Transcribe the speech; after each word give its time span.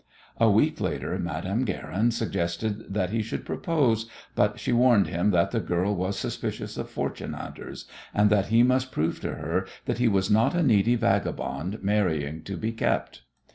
A 0.39 0.49
week 0.49 0.81
later 0.81 1.19
Madame 1.19 1.63
Guerin 1.63 2.09
suggested 2.09 2.91
that 2.91 3.11
he 3.11 3.21
should 3.21 3.45
propose, 3.45 4.09
but 4.33 4.59
she 4.59 4.73
warned 4.73 5.05
him 5.05 5.29
that 5.29 5.51
the 5.51 5.59
girl 5.59 5.95
was 5.95 6.17
suspicious 6.17 6.75
of 6.75 6.89
fortune 6.89 7.33
hunters 7.33 7.85
and 8.11 8.31
that 8.31 8.47
he 8.47 8.63
must 8.63 8.91
prove 8.91 9.19
to 9.19 9.35
her 9.35 9.67
that 9.85 9.99
he 9.99 10.07
was 10.07 10.31
not 10.31 10.55
a 10.55 10.63
needy 10.63 10.95
vagabond 10.95 11.83
marrying 11.83 12.41
to 12.45 12.57
be 12.57 12.71
kept. 12.71 13.21